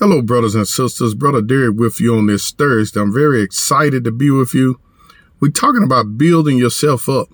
Hello, 0.00 0.22
brothers 0.22 0.54
and 0.54 0.66
sisters. 0.66 1.14
Brother 1.14 1.42
Derrick 1.42 1.76
with 1.76 2.00
you 2.00 2.16
on 2.16 2.24
this 2.24 2.52
Thursday. 2.52 2.98
I'm 2.98 3.12
very 3.12 3.42
excited 3.42 4.02
to 4.04 4.10
be 4.10 4.30
with 4.30 4.54
you. 4.54 4.80
We're 5.40 5.50
talking 5.50 5.82
about 5.82 6.16
building 6.16 6.56
yourself 6.56 7.06
up. 7.06 7.28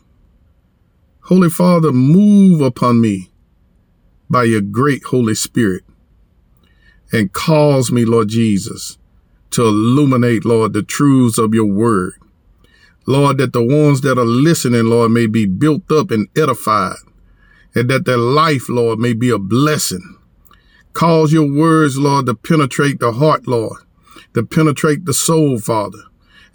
Holy 1.27 1.49
Father, 1.49 1.93
move 1.93 2.61
upon 2.61 3.01
me 3.01 3.31
by 4.29 4.43
your 4.43 4.63
great 4.63 5.05
Holy 5.05 5.37
Spirit 5.37 5.85
and 7.13 7.33
cause 7.33 7.93
me, 7.93 8.05
Lord 8.05 8.31
Jesus, 8.31 8.99
to 9.51 9.63
illuminate, 9.63 10.45
Lord, 10.45 10.73
the 10.73 10.83
truths 10.83 11.39
of 11.39 11.55
your 11.55 11.67
word. 11.67 12.15
Lord, 13.07 13.39
that 13.39 13.53
the 13.53 13.63
ones 13.63 14.01
that 14.01 14.19
are 14.19 14.25
listening, 14.25 14.87
Lord, 14.87 15.13
may 15.13 15.29
be 15.29 15.47
built 15.47 15.93
up 15.93 16.11
and 16.11 16.27
edified 16.37 16.97
and 17.77 17.89
that 17.91 18.07
their 18.07 18.17
life, 18.17 18.69
Lord, 18.69 18.99
may 18.99 19.13
be 19.13 19.31
a 19.31 19.39
blessing 19.39 20.19
Cause 20.97 21.31
your 21.31 21.47
words, 21.47 21.99
Lord, 21.99 22.25
to 22.25 22.35
penetrate 22.35 23.01
the 23.01 23.13
heart, 23.13 23.47
Lord, 23.47 23.83
to 24.33 24.43
penetrate 24.43 25.05
the 25.05 25.13
soul, 25.13 25.59
Father, 25.59 25.99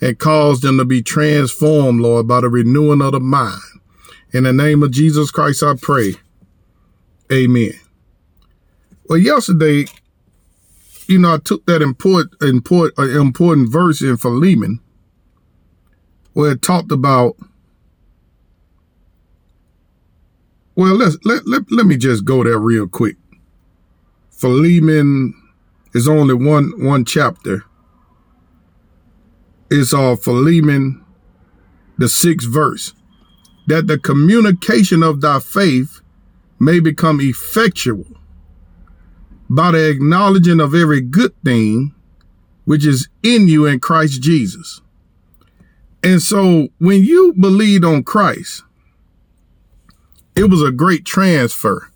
and 0.01 0.17
cause 0.17 0.61
them 0.61 0.79
to 0.79 0.83
be 0.83 1.03
transformed, 1.03 2.01
Lord, 2.01 2.27
by 2.27 2.41
the 2.41 2.49
renewing 2.49 3.03
of 3.03 3.11
the 3.11 3.19
mind. 3.19 3.61
In 4.33 4.45
the 4.45 4.51
name 4.51 4.81
of 4.81 4.89
Jesus 4.89 5.29
Christ, 5.29 5.61
I 5.61 5.75
pray. 5.79 6.15
Amen. 7.31 7.73
Well, 9.07 9.19
yesterday, 9.19 9.85
you 11.05 11.19
know, 11.19 11.35
I 11.35 11.37
took 11.37 11.63
that 11.67 11.83
important, 11.83 12.41
important, 12.41 12.97
uh, 12.97 13.21
important 13.21 13.71
verse 13.71 14.01
in 14.01 14.17
Philemon 14.17 14.79
where 16.33 16.53
it 16.53 16.63
talked 16.63 16.91
about 16.91 17.35
well, 20.73 20.95
let's 20.95 21.17
let, 21.25 21.47
let, 21.47 21.71
let 21.71 21.85
me 21.85 21.95
just 21.95 22.25
go 22.25 22.43
there 22.43 22.57
real 22.57 22.87
quick. 22.87 23.17
Philemon 24.41 25.35
is 25.93 26.07
only 26.07 26.33
one 26.33 26.71
one 26.83 27.05
chapter. 27.05 27.63
It's 29.69 29.93
uh 29.93 30.15
Philemon, 30.15 31.05
the 31.99 32.09
sixth 32.09 32.49
verse, 32.49 32.95
that 33.67 33.85
the 33.85 33.99
communication 33.99 35.03
of 35.03 35.21
thy 35.21 35.39
faith 35.39 36.01
may 36.59 36.79
become 36.79 37.21
effectual 37.21 38.07
by 39.47 39.69
the 39.69 39.91
acknowledging 39.91 40.59
of 40.59 40.73
every 40.73 41.01
good 41.01 41.35
thing 41.43 41.93
which 42.65 42.83
is 42.83 43.09
in 43.21 43.47
you 43.47 43.67
in 43.67 43.79
Christ 43.79 44.23
Jesus. 44.23 44.81
And 46.01 46.19
so 46.19 46.69
when 46.79 47.03
you 47.03 47.33
believed 47.33 47.85
on 47.85 48.01
Christ, 48.03 48.63
it 50.35 50.45
was 50.45 50.63
a 50.63 50.71
great 50.71 51.05
transfer 51.05 51.90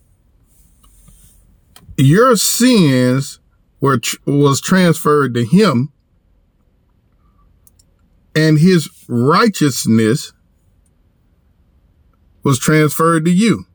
your 1.98 2.36
sins 2.36 3.40
were 3.80 4.00
was 4.26 4.62
transferred 4.62 5.34
to 5.34 5.46
him 5.46 5.92
and 8.36 8.60
his 8.60 8.90
righteousness 9.08 10.34
was 12.44 12.60
transferred 12.60 13.26
to 13.26 13.32
you. 13.32 13.66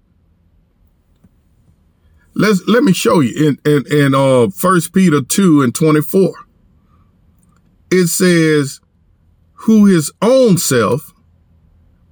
Let's 2.34 2.62
let 2.68 2.84
me 2.84 2.92
show 2.92 3.20
you 3.20 3.48
in 3.48 3.58
in, 3.70 3.84
in 3.90 4.14
uh 4.14 4.50
first 4.50 4.92
Peter 4.92 5.22
2 5.22 5.62
and 5.62 5.74
24. 5.74 6.32
It 7.90 8.06
says, 8.06 8.80
who 9.52 9.86
his 9.86 10.12
own 10.22 10.58
self 10.58 11.12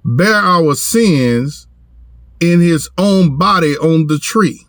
bear 0.03 0.35
our 0.35 0.75
sins 0.75 1.67
in 2.39 2.61
his 2.61 2.89
own 2.97 3.37
body 3.37 3.75
on 3.77 4.07
the 4.07 4.17
tree 4.17 4.65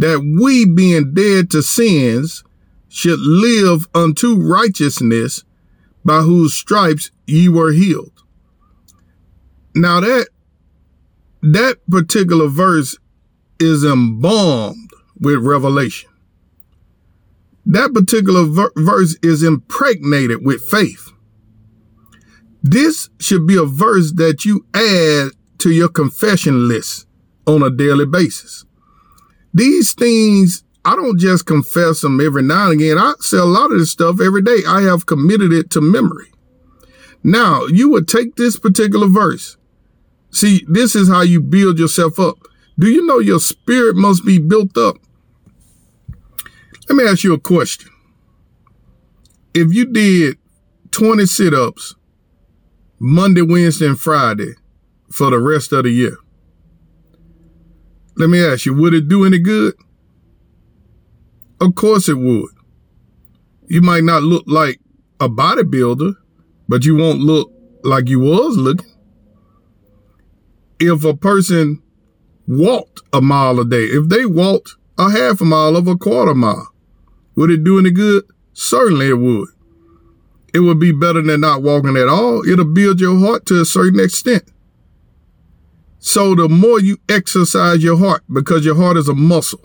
that 0.00 0.20
we 0.40 0.64
being 0.64 1.12
dead 1.12 1.50
to 1.50 1.62
sins 1.62 2.42
should 2.88 3.20
live 3.20 3.86
unto 3.94 4.34
righteousness 4.34 5.44
by 6.02 6.22
whose 6.22 6.54
stripes 6.54 7.10
ye 7.26 7.50
were 7.50 7.72
healed. 7.72 8.22
Now 9.74 10.00
that, 10.00 10.28
that 11.42 11.76
particular 11.86 12.48
verse 12.48 12.96
is 13.58 13.84
embalmed 13.84 14.90
with 15.20 15.44
revelation. 15.44 16.08
That 17.66 17.92
particular 17.92 18.44
ver- 18.44 18.72
verse 18.76 19.18
is 19.22 19.42
impregnated 19.42 20.42
with 20.42 20.64
faith. 20.64 21.12
This 22.62 23.10
should 23.18 23.46
be 23.46 23.56
a 23.56 23.66
verse 23.66 24.12
that 24.12 24.46
you 24.46 24.64
add 24.72 25.32
to 25.58 25.70
your 25.70 25.90
confession 25.90 26.68
list 26.68 27.06
on 27.46 27.62
a 27.62 27.68
daily 27.68 28.06
basis. 28.06 28.64
These 29.52 29.94
things, 29.94 30.62
I 30.84 30.96
don't 30.96 31.18
just 31.18 31.46
confess 31.46 32.00
them 32.00 32.20
every 32.20 32.42
now 32.42 32.70
and 32.70 32.80
again. 32.80 32.98
I 32.98 33.14
say 33.20 33.38
a 33.38 33.44
lot 33.44 33.72
of 33.72 33.78
this 33.78 33.90
stuff 33.90 34.20
every 34.20 34.42
day. 34.42 34.58
I 34.66 34.82
have 34.82 35.06
committed 35.06 35.52
it 35.52 35.70
to 35.70 35.80
memory. 35.80 36.30
Now, 37.22 37.66
you 37.66 37.90
would 37.90 38.08
take 38.08 38.36
this 38.36 38.58
particular 38.58 39.06
verse. 39.06 39.56
See, 40.30 40.64
this 40.68 40.94
is 40.94 41.08
how 41.08 41.22
you 41.22 41.40
build 41.40 41.78
yourself 41.78 42.18
up. 42.18 42.38
Do 42.78 42.88
you 42.88 43.04
know 43.04 43.18
your 43.18 43.40
spirit 43.40 43.96
must 43.96 44.24
be 44.24 44.38
built 44.38 44.78
up? 44.78 44.96
Let 46.88 46.96
me 46.96 47.04
ask 47.04 47.24
you 47.24 47.34
a 47.34 47.40
question. 47.40 47.90
If 49.52 49.74
you 49.74 49.86
did 49.86 50.38
20 50.92 51.26
sit 51.26 51.52
ups 51.52 51.94
Monday, 52.98 53.42
Wednesday, 53.42 53.86
and 53.86 54.00
Friday 54.00 54.54
for 55.10 55.30
the 55.30 55.38
rest 55.38 55.72
of 55.72 55.84
the 55.84 55.90
year, 55.90 56.16
let 58.20 58.28
me 58.28 58.44
ask 58.44 58.66
you, 58.66 58.74
would 58.74 58.92
it 58.92 59.08
do 59.08 59.24
any 59.24 59.38
good? 59.38 59.74
Of 61.58 61.74
course 61.74 62.06
it 62.06 62.18
would. 62.18 62.50
You 63.66 63.80
might 63.80 64.04
not 64.04 64.22
look 64.22 64.44
like 64.46 64.78
a 65.18 65.28
bodybuilder, 65.28 66.16
but 66.68 66.84
you 66.84 66.96
won't 66.96 67.20
look 67.20 67.50
like 67.82 68.10
you 68.10 68.20
was 68.20 68.58
looking. 68.58 68.90
If 70.78 71.02
a 71.02 71.16
person 71.16 71.82
walked 72.46 73.00
a 73.10 73.22
mile 73.22 73.58
a 73.58 73.64
day, 73.64 73.84
if 73.84 74.08
they 74.08 74.26
walked 74.26 74.76
a 74.98 75.10
half 75.10 75.40
a 75.40 75.46
mile 75.46 75.76
of 75.76 75.88
a 75.88 75.96
quarter 75.96 76.34
mile, 76.34 76.74
would 77.36 77.50
it 77.50 77.64
do 77.64 77.78
any 77.78 77.90
good? 77.90 78.24
Certainly 78.52 79.08
it 79.08 79.18
would. 79.18 79.48
It 80.52 80.60
would 80.60 80.78
be 80.78 80.92
better 80.92 81.22
than 81.22 81.40
not 81.40 81.62
walking 81.62 81.96
at 81.96 82.08
all. 82.08 82.46
It'll 82.46 82.66
build 82.66 83.00
your 83.00 83.18
heart 83.18 83.46
to 83.46 83.62
a 83.62 83.64
certain 83.64 84.00
extent. 84.00 84.44
So 86.00 86.34
the 86.34 86.48
more 86.48 86.80
you 86.80 86.98
exercise 87.08 87.84
your 87.84 87.98
heart, 87.98 88.24
because 88.32 88.64
your 88.64 88.74
heart 88.74 88.96
is 88.96 89.08
a 89.08 89.14
muscle, 89.14 89.60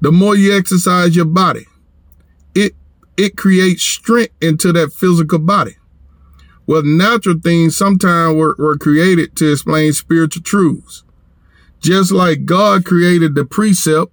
the 0.00 0.12
more 0.12 0.36
you 0.36 0.56
exercise 0.56 1.16
your 1.16 1.24
body, 1.24 1.66
it, 2.54 2.74
it 3.16 3.36
creates 3.36 3.82
strength 3.82 4.34
into 4.42 4.72
that 4.72 4.92
physical 4.92 5.38
body. 5.38 5.76
Well, 6.66 6.82
natural 6.84 7.40
things 7.42 7.76
sometimes 7.76 8.36
were, 8.36 8.54
were 8.58 8.76
created 8.76 9.34
to 9.36 9.50
explain 9.50 9.94
spiritual 9.94 10.42
truths. 10.42 11.02
Just 11.80 12.12
like 12.12 12.44
God 12.44 12.84
created 12.84 13.34
the 13.34 13.44
precept 13.44 14.12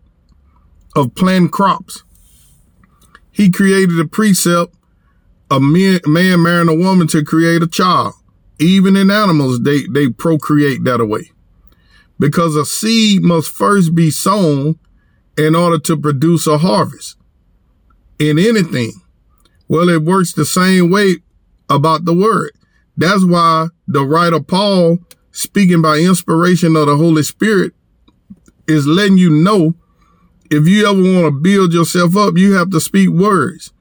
of 0.96 1.14
planting 1.16 1.50
crops. 1.50 2.04
He 3.30 3.52
created 3.52 3.98
the 3.98 4.08
precept 4.08 4.74
of 5.52 5.62
man, 5.62 6.00
man 6.06 6.42
marrying 6.42 6.70
a 6.70 6.76
woman 6.76 7.08
to 7.08 7.24
create 7.24 7.62
a 7.62 7.68
child. 7.68 8.14
Even 8.60 8.96
in 8.96 9.10
animals, 9.10 9.62
they, 9.62 9.84
they 9.88 10.10
procreate 10.10 10.84
that 10.84 11.06
way 11.06 11.32
because 12.20 12.56
a 12.56 12.66
seed 12.66 13.24
must 13.24 13.50
first 13.50 13.96
be 13.96 14.12
sown 14.12 14.78
in 15.38 15.56
order 15.56 15.80
to 15.80 15.98
produce 15.98 16.46
a 16.46 16.58
harvest 16.58 17.16
in 18.20 18.38
anything. 18.38 18.92
Well, 19.70 19.88
it 19.88 20.04
works 20.04 20.34
the 20.34 20.46
same 20.46 20.92
way 20.92 21.18
about 21.70 22.04
the 22.04 22.14
word. 22.14 22.52
That's 22.98 23.24
why 23.24 23.68
the 23.88 24.06
writer 24.06 24.42
Paul, 24.42 25.00
speaking 25.32 25.82
by 25.82 26.00
inspiration 26.00 26.76
of 26.76 26.88
the 26.88 26.98
Holy 26.98 27.24
Spirit, 27.24 27.74
is 28.68 28.86
letting 28.86 29.18
you 29.18 29.30
know 29.30 29.76
if 30.52 30.68
you 30.68 30.88
ever 30.88 31.02
want 31.02 31.26
to 31.26 31.32
build 31.32 31.74
yourself 31.74 32.18
up, 32.18 32.38
you 32.38 32.54
have 32.54 32.72
to 32.72 32.82
speak 32.82 33.10
words 33.10 33.72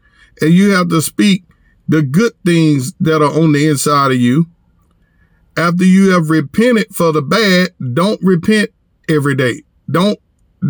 and 0.40 0.52
you 0.52 0.70
have 0.70 0.88
to 0.90 1.02
speak 1.02 1.44
the 1.88 2.02
good 2.02 2.32
things 2.44 2.92
that 3.00 3.22
are 3.22 3.42
on 3.42 3.52
the 3.52 3.66
inside 3.66 4.12
of 4.12 4.18
you 4.18 4.46
after 5.58 5.84
you 5.84 6.10
have 6.12 6.30
repented 6.30 6.94
for 6.94 7.12
the 7.12 7.20
bad, 7.20 7.70
don't 7.94 8.20
repent 8.22 8.70
every 9.08 9.34
day. 9.34 9.62
Don't, 9.90 10.18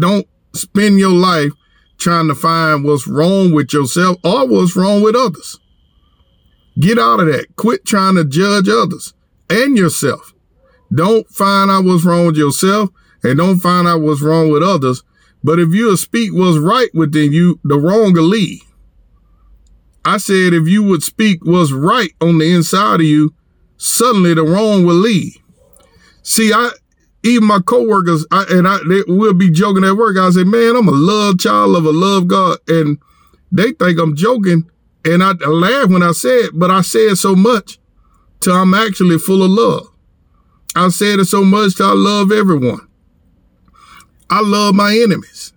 don't 0.00 0.26
spend 0.54 0.98
your 0.98 1.12
life 1.12 1.52
trying 1.98 2.28
to 2.28 2.34
find 2.34 2.84
what's 2.84 3.06
wrong 3.06 3.52
with 3.52 3.72
yourself 3.72 4.16
or 4.24 4.48
what's 4.48 4.74
wrong 4.74 5.02
with 5.02 5.14
others. 5.14 5.58
Get 6.80 6.98
out 6.98 7.20
of 7.20 7.26
that. 7.26 7.54
Quit 7.56 7.84
trying 7.84 8.14
to 8.14 8.24
judge 8.24 8.68
others 8.68 9.12
and 9.50 9.76
yourself. 9.76 10.32
Don't 10.94 11.28
find 11.28 11.70
out 11.70 11.84
what's 11.84 12.04
wrong 12.04 12.26
with 12.26 12.36
yourself 12.36 12.88
and 13.22 13.36
don't 13.36 13.60
find 13.60 13.86
out 13.86 14.00
what's 14.00 14.22
wrong 14.22 14.50
with 14.50 14.62
others. 14.62 15.02
But 15.44 15.58
if 15.58 15.74
you 15.74 15.94
speak 15.98 16.32
what's 16.32 16.58
right 16.58 16.88
within 16.94 17.32
you, 17.32 17.60
the 17.62 17.78
wrong 17.78 18.14
will 18.14 18.22
leave. 18.22 18.62
I 20.02 20.16
said, 20.16 20.54
if 20.54 20.66
you 20.66 20.82
would 20.84 21.02
speak 21.02 21.44
what's 21.44 21.72
right 21.72 22.12
on 22.22 22.38
the 22.38 22.54
inside 22.54 23.00
of 23.00 23.06
you, 23.06 23.34
suddenly 23.78 24.34
the 24.34 24.42
wrong 24.42 24.84
will 24.84 24.94
leave. 24.94 25.38
See, 26.22 26.52
I, 26.52 26.70
even 27.22 27.48
my 27.48 27.60
coworkers, 27.60 28.26
I, 28.30 28.44
and 28.50 28.68
I, 28.68 28.78
they 28.88 29.02
will 29.06 29.32
be 29.32 29.50
joking 29.50 29.84
at 29.84 29.96
work. 29.96 30.16
I 30.18 30.28
say, 30.30 30.44
man, 30.44 30.76
I'm 30.76 30.88
a 30.88 30.92
love 30.92 31.38
child 31.38 31.76
of 31.76 31.86
a 31.86 31.90
love 31.90 32.28
God. 32.28 32.58
And 32.68 32.98
they 33.50 33.72
think 33.72 33.98
I'm 33.98 34.14
joking. 34.14 34.70
And 35.04 35.22
I 35.22 35.32
laugh 35.32 35.88
when 35.88 36.02
I 36.02 36.12
say 36.12 36.40
it, 36.40 36.50
but 36.54 36.70
I 36.70 36.82
say 36.82 37.06
it 37.06 37.16
so 37.16 37.34
much 37.34 37.78
till 38.40 38.54
I'm 38.54 38.74
actually 38.74 39.18
full 39.18 39.42
of 39.42 39.50
love. 39.50 39.88
I 40.76 40.88
said 40.90 41.18
it 41.18 41.24
so 41.24 41.44
much 41.44 41.76
till 41.76 41.86
I 41.86 41.94
love 41.94 42.30
everyone. 42.30 42.86
I 44.30 44.42
love 44.42 44.74
my 44.74 44.96
enemies. 44.96 45.52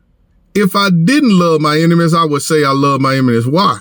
If 0.56 0.76
I 0.76 0.90
didn't 0.90 1.38
love 1.38 1.62
my 1.62 1.78
enemies, 1.78 2.14
I 2.14 2.26
would 2.26 2.42
say 2.42 2.64
I 2.64 2.72
love 2.72 3.02
my 3.02 3.14
enemies. 3.14 3.48
Why? 3.48 3.80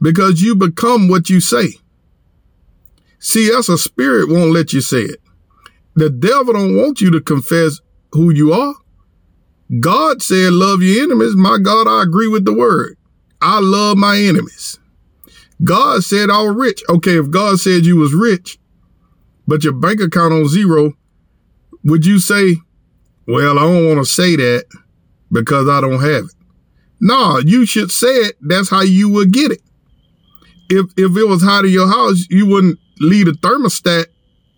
Because 0.00 0.42
you 0.42 0.54
become 0.54 1.08
what 1.08 1.28
you 1.28 1.40
say. 1.40 1.79
See, 3.20 3.50
that's 3.50 3.68
a 3.68 3.78
spirit 3.78 4.28
won't 4.28 4.52
let 4.52 4.72
you 4.72 4.80
say 4.80 5.02
it. 5.02 5.20
The 5.94 6.10
devil 6.10 6.54
don't 6.54 6.76
want 6.76 7.00
you 7.00 7.10
to 7.10 7.20
confess 7.20 7.80
who 8.12 8.30
you 8.30 8.52
are. 8.52 8.74
God 9.78 10.22
said, 10.22 10.52
love 10.52 10.82
your 10.82 11.04
enemies. 11.04 11.36
My 11.36 11.58
God, 11.58 11.86
I 11.86 12.02
agree 12.02 12.26
with 12.26 12.44
the 12.44 12.54
word. 12.54 12.96
I 13.40 13.60
love 13.60 13.96
my 13.96 14.18
enemies. 14.18 14.78
God 15.62 16.02
said 16.02 16.30
I 16.30 16.42
was 16.42 16.56
rich. 16.56 16.82
Okay, 16.88 17.18
if 17.18 17.30
God 17.30 17.60
said 17.60 17.84
you 17.84 17.96
was 17.96 18.14
rich, 18.14 18.58
but 19.46 19.62
your 19.62 19.74
bank 19.74 20.00
account 20.00 20.32
on 20.32 20.48
zero, 20.48 20.94
would 21.84 22.06
you 22.06 22.18
say, 22.18 22.56
well, 23.28 23.58
I 23.58 23.62
don't 23.62 23.86
want 23.86 23.98
to 23.98 24.04
say 24.04 24.36
that 24.36 24.64
because 25.30 25.68
I 25.68 25.80
don't 25.80 26.00
have 26.00 26.24
it? 26.24 26.34
No, 27.00 27.38
you 27.38 27.66
should 27.66 27.90
say 27.90 28.08
it. 28.08 28.36
That's 28.40 28.70
how 28.70 28.82
you 28.82 29.08
would 29.10 29.32
get 29.32 29.52
it. 29.52 29.62
If 30.68 30.86
if 30.96 31.16
it 31.16 31.24
was 31.24 31.42
hot 31.42 31.64
in 31.64 31.70
your 31.70 31.88
house, 31.88 32.26
you 32.30 32.46
wouldn't 32.46 32.78
leave 33.00 33.26
the 33.26 33.32
thermostat 33.32 34.06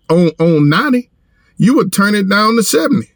on, 0.09 0.29
on 0.39 0.69
90. 0.69 1.09
You 1.57 1.75
would 1.75 1.93
turn 1.93 2.15
it 2.15 2.29
down 2.29 2.55
to 2.55 2.63
70. 2.63 3.07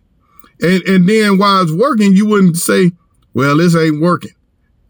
And 0.61 0.81
and 0.83 1.07
then 1.07 1.37
while 1.37 1.61
it's 1.61 1.71
working, 1.71 2.15
you 2.15 2.25
wouldn't 2.25 2.57
say, 2.57 2.91
well, 3.33 3.57
this 3.57 3.75
ain't 3.75 4.01
working. 4.01 4.31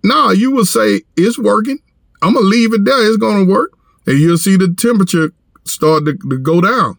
No, 0.03 0.31
you 0.31 0.51
would 0.51 0.67
say, 0.67 1.01
it's 1.17 1.37
working. 1.37 1.79
I'm 2.21 2.33
going 2.33 2.45
to 2.45 2.49
leave 2.49 2.73
it 2.73 2.85
there. 2.85 3.07
It's 3.07 3.17
going 3.17 3.45
to 3.45 3.51
work. 3.51 3.73
And 4.05 4.17
you'll 4.17 4.37
see 4.37 4.55
the 4.55 4.73
temperature 4.73 5.33
start 5.65 6.05
to, 6.05 6.17
to 6.29 6.37
go 6.37 6.61
down. 6.61 6.97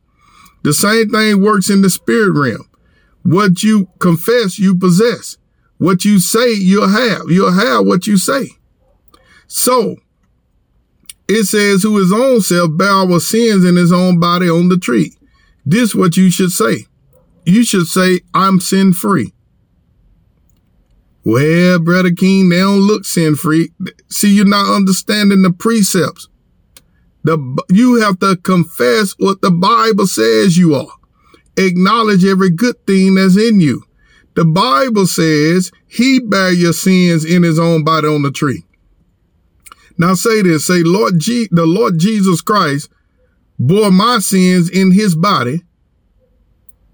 The 0.62 0.74
same 0.74 1.08
thing 1.08 1.42
works 1.42 1.70
in 1.70 1.80
the 1.80 1.88
spirit 1.88 2.38
realm. 2.38 2.68
What 3.22 3.62
you 3.62 3.88
confess, 3.98 4.58
you 4.58 4.76
possess. 4.76 5.38
What 5.78 6.04
you 6.04 6.18
say, 6.18 6.52
you'll 6.52 6.88
have. 6.88 7.22
You'll 7.28 7.52
have 7.52 7.86
what 7.86 8.06
you 8.06 8.16
say. 8.16 8.50
So 9.46 9.96
it 11.28 11.44
says, 11.44 11.82
who 11.82 11.98
his 11.98 12.12
own 12.12 12.40
self 12.40 12.76
bare 12.76 12.90
our 12.90 13.20
sins 13.20 13.64
in 13.64 13.76
his 13.76 13.92
own 13.92 14.18
body 14.18 14.48
on 14.48 14.68
the 14.68 14.78
tree. 14.78 15.14
This 15.64 15.94
what 15.94 16.16
you 16.16 16.30
should 16.30 16.50
say. 16.50 16.86
You 17.44 17.64
should 17.64 17.86
say, 17.86 18.20
I'm 18.32 18.60
sin 18.60 18.92
free. 18.94 19.32
Well, 21.24 21.78
Brother 21.78 22.12
King, 22.12 22.48
they 22.48 22.58
don't 22.58 22.80
look 22.80 23.04
sin 23.04 23.36
free. 23.36 23.70
See, 24.08 24.34
you're 24.34 24.46
not 24.46 24.74
understanding 24.74 25.42
the 25.42 25.52
precepts. 25.52 26.28
The, 27.24 27.36
you 27.68 27.96
have 27.96 28.18
to 28.20 28.36
confess 28.36 29.12
what 29.18 29.42
the 29.42 29.50
Bible 29.50 30.06
says 30.06 30.56
you 30.56 30.74
are. 30.74 30.88
Acknowledge 31.58 32.24
every 32.24 32.48
good 32.48 32.86
thing 32.86 33.16
that's 33.16 33.36
in 33.36 33.60
you. 33.60 33.82
The 34.36 34.46
Bible 34.46 35.06
says 35.06 35.70
he 35.86 36.20
bare 36.20 36.52
your 36.52 36.72
sins 36.72 37.24
in 37.24 37.42
his 37.42 37.58
own 37.58 37.84
body 37.84 38.06
on 38.06 38.22
the 38.22 38.30
tree. 38.30 38.64
Now 39.98 40.14
say 40.14 40.42
this, 40.42 40.66
say 40.66 40.82
Lord 40.84 41.18
G, 41.18 41.48
the 41.50 41.66
Lord 41.66 41.98
Jesus 41.98 42.40
Christ 42.40 42.90
bore 43.58 43.90
my 43.90 44.20
sins 44.20 44.70
in 44.70 44.92
his 44.92 45.16
body. 45.16 45.62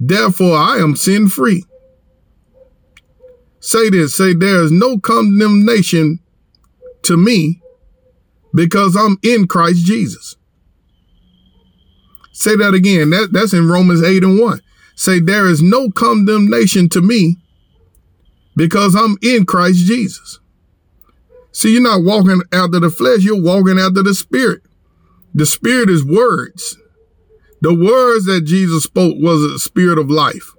Therefore 0.01 0.57
I 0.57 0.79
am 0.79 0.97
sin 0.97 1.29
free. 1.29 1.65
Say 3.61 3.91
this, 3.91 4.17
say 4.17 4.35
there 4.35 4.63
is 4.63 4.73
no 4.73 4.99
condemnation 4.99 6.21
to 7.03 7.17
me 7.17 7.61
because 8.55 8.97
I'm 8.97 9.19
in 9.23 9.47
Christ 9.47 9.85
Jesus. 9.85 10.37
Say 12.33 12.57
that 12.57 12.75
again. 12.75 13.11
That, 13.11 13.31
that's 13.33 13.53
in 13.53 13.69
Romans 13.69 14.03
8 14.03 14.25
and 14.25 14.41
1. 14.41 14.61
Say 14.97 15.21
there 15.21 15.47
is 15.47 15.63
no 15.63 15.91
condemnation 15.91 16.89
to 16.91 17.01
me 17.01 17.37
because 18.57 18.95
I'm 18.95 19.17
in 19.23 19.47
Christ 19.47 19.87
Jesus. 19.87 20.41
See, 21.55 21.73
you're 21.73 21.83
not 21.83 22.03
walking 22.03 22.43
after 22.53 22.81
the 22.81 22.91
flesh, 22.91 23.23
you're 23.23 23.41
walking 23.41 23.79
after 23.79 24.03
the 24.03 24.13
spirit. 24.13 24.63
The 25.33 25.47
spirit 25.47 25.89
is 25.89 26.05
words. 26.05 26.77
The 27.61 27.73
words 27.73 28.25
that 28.25 28.43
Jesus 28.43 28.85
spoke 28.85 29.15
was 29.19 29.41
a 29.43 29.61
spirit 29.61 29.97
of 29.97 30.11
life. 30.11 30.53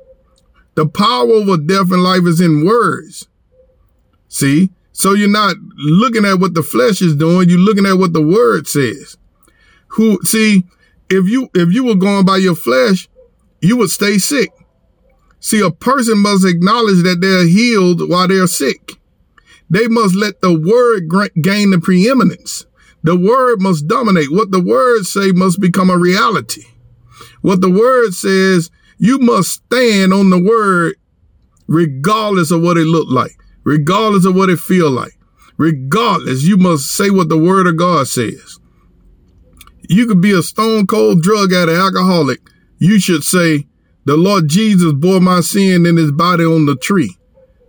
The 0.76 0.88
power 0.88 1.30
over 1.30 1.58
death 1.58 1.92
and 1.92 2.02
life 2.02 2.24
is 2.26 2.40
in 2.40 2.66
words. 2.66 3.28
See? 4.30 4.72
So 4.94 5.14
you're 5.14 5.30
not 5.30 5.58
looking 5.76 6.24
at 6.24 6.40
what 6.40 6.54
the 6.54 6.64
flesh 6.64 7.02
is 7.02 7.14
doing, 7.14 7.50
you're 7.50 7.60
looking 7.60 7.86
at 7.86 7.98
what 7.98 8.14
the 8.14 8.26
word 8.26 8.66
says. 8.66 9.18
Who 9.90 10.20
see, 10.24 10.64
if 11.10 11.28
you 11.28 11.50
if 11.54 11.74
you 11.74 11.84
were 11.84 11.96
going 11.96 12.24
by 12.26 12.38
your 12.38 12.56
flesh, 12.56 13.10
you 13.60 13.76
would 13.76 13.90
stay 13.90 14.18
sick. 14.18 14.52
See, 15.42 15.60
a 15.60 15.72
person 15.72 16.20
must 16.20 16.46
acknowledge 16.46 17.04
that 17.04 17.20
they're 17.20 17.46
healed 17.46 18.10
while 18.10 18.30
they're 18.30 18.48
sick. 18.48 18.94
They 19.70 19.88
must 19.88 20.16
let 20.16 20.42
the 20.42 20.54
word 20.54 21.10
gain 21.42 21.72
the 21.72 21.80
preeminence. 21.80 22.66
The 23.04 23.16
word 23.16 23.62
must 23.62 23.88
dominate. 23.88 24.32
What 24.32 24.52
the 24.52 24.64
word 24.64 25.06
say 25.06 25.32
must 25.32 25.60
become 25.60 25.90
a 25.90 25.98
reality. 25.98 26.64
What 27.42 27.62
the 27.62 27.70
word 27.70 28.14
says, 28.14 28.72
you 28.98 29.20
must 29.20 29.52
stand 29.52 30.14
on 30.14 30.30
the 30.30 30.42
word 30.42 30.96
regardless 31.68 32.52
of 32.52 32.62
what 32.62 32.78
it 32.78 32.86
look 32.86 33.08
like, 33.10 33.38
regardless 33.64 34.26
of 34.26 34.36
what 34.36 34.50
it 34.50 34.60
feel 34.60 34.90
like. 34.90 35.14
Regardless, 35.58 36.44
you 36.44 36.58
must 36.58 36.88
say 36.88 37.10
what 37.10 37.30
the 37.30 37.38
word 37.38 37.68
of 37.68 37.78
God 37.78 38.08
says. 38.08 38.60
You 39.88 40.08
could 40.08 40.22
be 40.22 40.32
a 40.32 40.42
stone 40.42 40.88
cold 40.88 41.22
drug 41.22 41.54
addict, 41.54 41.78
alcoholic. 41.78 42.42
You 42.78 43.00
should 43.00 43.24
say, 43.24 43.66
the 44.06 44.18
Lord 44.18 44.48
Jesus 44.48 44.94
bore 44.94 45.22
my 45.22 45.42
sin 45.42 45.86
in 45.86 45.98
his 45.98 46.12
body 46.12 46.44
on 46.44 46.66
the 46.66 46.76
tree. 46.76 47.16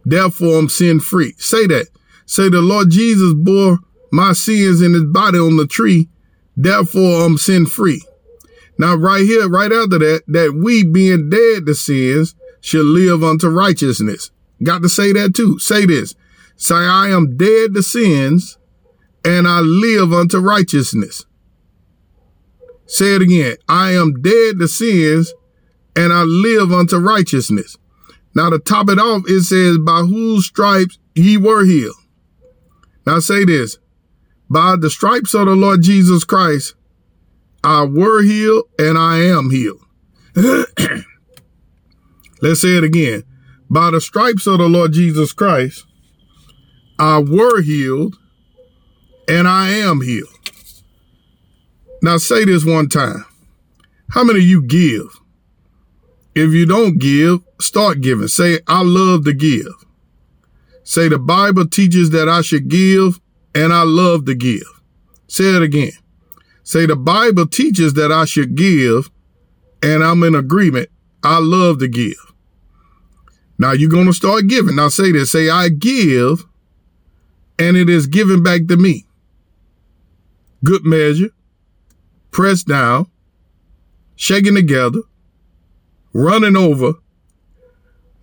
Therefore, 0.06 0.60
I'm 0.60 0.68
sin 0.68 1.00
free. 1.00 1.34
Say 1.36 1.66
that. 1.66 1.88
Say 2.26 2.48
the 2.48 2.62
Lord 2.62 2.90
Jesus 2.90 3.34
bore 3.34 3.80
my 4.12 4.32
sins 4.32 4.80
in 4.80 4.94
his 4.94 5.04
body 5.04 5.38
on 5.38 5.56
the 5.56 5.66
tree. 5.66 6.08
Therefore, 6.56 7.24
I'm 7.24 7.36
sin 7.36 7.66
free. 7.66 8.02
Now, 8.78 8.94
right 8.94 9.22
here, 9.22 9.48
right 9.48 9.72
after 9.72 9.98
that, 9.98 10.22
that 10.28 10.54
we 10.54 10.84
being 10.84 11.28
dead 11.28 11.66
to 11.66 11.74
sins 11.74 12.36
should 12.60 12.86
live 12.86 13.24
unto 13.24 13.48
righteousness. 13.48 14.30
Got 14.62 14.82
to 14.82 14.88
say 14.88 15.12
that 15.12 15.34
too. 15.34 15.58
Say 15.58 15.86
this. 15.86 16.14
Say, 16.56 16.74
I 16.76 17.08
am 17.08 17.36
dead 17.36 17.74
to 17.74 17.82
sins 17.82 18.58
and 19.24 19.48
I 19.48 19.60
live 19.60 20.12
unto 20.12 20.38
righteousness. 20.38 21.26
Say 22.86 23.16
it 23.16 23.22
again. 23.22 23.56
I 23.68 23.90
am 23.92 24.22
dead 24.22 24.58
to 24.60 24.68
sins 24.68 25.34
and 25.96 26.12
I 26.12 26.22
live 26.22 26.72
unto 26.72 26.96
righteousness. 26.98 27.76
Now 28.36 28.50
to 28.50 28.58
top 28.58 28.90
it 28.90 28.98
off, 28.98 29.22
it 29.26 29.44
says, 29.44 29.78
by 29.78 30.00
whose 30.00 30.44
stripes 30.44 30.98
ye 31.14 31.38
were 31.38 31.64
healed. 31.64 31.96
Now 33.06 33.18
say 33.18 33.46
this, 33.46 33.78
by 34.50 34.76
the 34.78 34.90
stripes 34.90 35.32
of 35.32 35.46
the 35.46 35.54
Lord 35.56 35.80
Jesus 35.80 36.22
Christ, 36.24 36.74
I 37.64 37.84
were 37.84 38.22
healed 38.22 38.64
and 38.78 38.98
I 38.98 39.20
am 39.20 39.50
healed. 39.50 39.80
Let's 42.42 42.60
say 42.60 42.76
it 42.76 42.84
again. 42.84 43.24
By 43.70 43.90
the 43.90 44.02
stripes 44.02 44.46
of 44.46 44.58
the 44.58 44.68
Lord 44.68 44.92
Jesus 44.92 45.32
Christ, 45.32 45.86
I 46.98 47.20
were 47.20 47.62
healed 47.62 48.18
and 49.26 49.48
I 49.48 49.70
am 49.70 50.02
healed. 50.02 50.28
Now 52.02 52.18
say 52.18 52.44
this 52.44 52.66
one 52.66 52.90
time. 52.90 53.24
How 54.10 54.24
many 54.24 54.40
of 54.40 54.44
you 54.44 54.60
give? 54.60 55.20
If 56.34 56.52
you 56.52 56.66
don't 56.66 56.98
give, 56.98 57.45
start 57.60 58.00
giving. 58.00 58.28
Say, 58.28 58.60
I 58.66 58.82
love 58.82 59.24
to 59.24 59.32
give. 59.32 59.84
Say, 60.84 61.08
the 61.08 61.18
Bible 61.18 61.66
teaches 61.66 62.10
that 62.10 62.28
I 62.28 62.42
should 62.42 62.68
give 62.68 63.20
and 63.54 63.72
I 63.72 63.82
love 63.82 64.24
to 64.26 64.34
give. 64.34 64.82
Say 65.28 65.56
it 65.56 65.62
again. 65.62 65.92
Say, 66.62 66.86
the 66.86 66.96
Bible 66.96 67.46
teaches 67.46 67.94
that 67.94 68.12
I 68.12 68.24
should 68.24 68.54
give 68.54 69.10
and 69.82 70.02
I'm 70.02 70.22
in 70.22 70.34
agreement. 70.34 70.88
I 71.22 71.38
love 71.40 71.78
to 71.80 71.88
give. 71.88 72.32
Now 73.58 73.72
you're 73.72 73.90
going 73.90 74.06
to 74.06 74.12
start 74.12 74.46
giving. 74.46 74.76
Now 74.76 74.88
say 74.88 75.12
this. 75.12 75.32
Say, 75.32 75.48
I 75.48 75.68
give 75.68 76.44
and 77.58 77.76
it 77.76 77.88
is 77.88 78.06
given 78.06 78.42
back 78.42 78.66
to 78.66 78.76
me. 78.76 79.06
Good 80.64 80.84
measure, 80.84 81.30
pressed 82.30 82.66
down, 82.66 83.06
shaken 84.14 84.54
together, 84.54 85.00
running 86.12 86.56
over, 86.56 86.94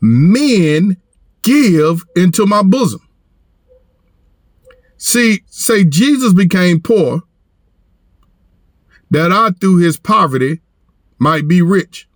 men 0.03 0.98
give 1.43 2.03
into 2.13 2.45
my 2.45 2.62
bosom. 2.62 3.00
See, 4.98 5.43
say 5.48 5.86
Jesus 5.86 6.33
became 6.33 6.81
poor 6.81 7.22
that 9.10 9.31
I 9.31 9.51
through 9.51 9.77
his 9.77 9.98
poverty 9.98 10.62
might 11.17 11.48
be 11.48 11.62
rich. 11.62 12.07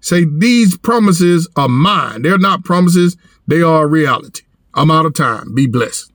Say, 0.00 0.24
these 0.24 0.76
promises 0.76 1.48
are 1.56 1.68
mine. 1.68 2.22
They're 2.22 2.38
not 2.38 2.62
promises. 2.62 3.16
They 3.48 3.62
are 3.62 3.88
reality. 3.88 4.42
I'm 4.72 4.90
out 4.90 5.06
of 5.06 5.14
time. 5.14 5.54
Be 5.54 5.66
blessed. 5.66 6.12